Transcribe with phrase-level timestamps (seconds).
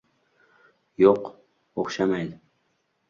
[1.05, 1.29] "Yo‘q,
[1.85, 2.35] o‘xshamaydi.